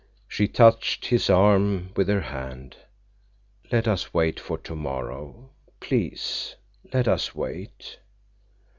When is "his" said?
1.05-1.29